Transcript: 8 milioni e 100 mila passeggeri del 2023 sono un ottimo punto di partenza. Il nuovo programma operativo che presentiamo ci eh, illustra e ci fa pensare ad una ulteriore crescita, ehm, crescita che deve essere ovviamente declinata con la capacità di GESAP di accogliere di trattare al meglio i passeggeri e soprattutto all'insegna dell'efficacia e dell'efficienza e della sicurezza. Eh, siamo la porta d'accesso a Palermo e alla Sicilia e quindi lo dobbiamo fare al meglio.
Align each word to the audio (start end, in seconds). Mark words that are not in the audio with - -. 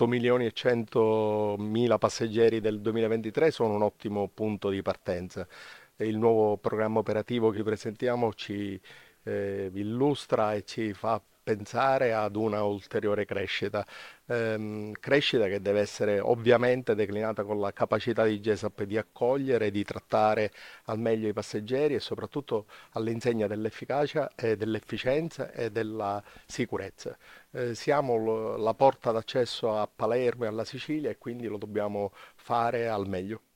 8 0.00 0.06
milioni 0.06 0.46
e 0.46 0.52
100 0.52 1.56
mila 1.58 1.98
passeggeri 1.98 2.60
del 2.60 2.80
2023 2.80 3.50
sono 3.50 3.74
un 3.74 3.82
ottimo 3.82 4.28
punto 4.28 4.70
di 4.70 4.80
partenza. 4.80 5.46
Il 5.96 6.16
nuovo 6.16 6.56
programma 6.56 7.00
operativo 7.00 7.50
che 7.50 7.62
presentiamo 7.62 8.32
ci 8.32 8.80
eh, 9.24 9.70
illustra 9.74 10.54
e 10.54 10.64
ci 10.64 10.94
fa 10.94 11.22
pensare 11.50 12.12
ad 12.12 12.36
una 12.36 12.62
ulteriore 12.62 13.24
crescita, 13.24 13.84
ehm, 14.26 14.92
crescita 14.92 15.46
che 15.48 15.60
deve 15.60 15.80
essere 15.80 16.20
ovviamente 16.20 16.94
declinata 16.94 17.42
con 17.42 17.58
la 17.58 17.72
capacità 17.72 18.24
di 18.24 18.40
GESAP 18.40 18.84
di 18.84 18.96
accogliere 18.96 19.72
di 19.72 19.82
trattare 19.82 20.52
al 20.84 21.00
meglio 21.00 21.26
i 21.28 21.32
passeggeri 21.32 21.94
e 21.94 22.00
soprattutto 22.00 22.66
all'insegna 22.92 23.48
dell'efficacia 23.48 24.30
e 24.36 24.56
dell'efficienza 24.56 25.50
e 25.50 25.70
della 25.72 26.22
sicurezza. 26.46 27.16
Eh, 27.50 27.74
siamo 27.74 28.56
la 28.56 28.74
porta 28.74 29.10
d'accesso 29.10 29.76
a 29.76 29.88
Palermo 29.92 30.44
e 30.44 30.48
alla 30.48 30.64
Sicilia 30.64 31.10
e 31.10 31.18
quindi 31.18 31.48
lo 31.48 31.56
dobbiamo 31.58 32.12
fare 32.36 32.88
al 32.88 33.08
meglio. 33.08 33.49